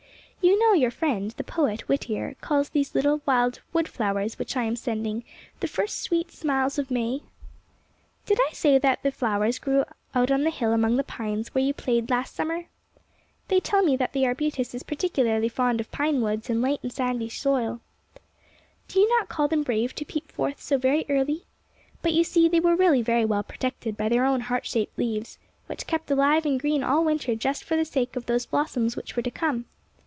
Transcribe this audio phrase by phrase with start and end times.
[0.43, 4.63] "You know% your friend, the poet, Whittier, calls these little wild wood flowers which I
[4.63, 5.23] am sending'
[5.61, 7.21] The first sweet smiles of May
[8.25, 9.85] '?''Did I say that these flowers grew
[10.15, 12.65] out on the hill among the pines where you played 50 THE ARBUTUS last summer?
[13.49, 17.29] They tell me that the arbutus is particularly fond of pine woods and light sandy
[17.29, 17.79] soil.''
[18.87, 21.43] Do you not call them brave to peep forth so very early?
[22.01, 25.37] But, you see, they were really very well protected by their own heart shaped leaves,
[25.67, 29.15] which kept alive and green all winter just for the sake of those blossoms which
[29.15, 29.65] were to come.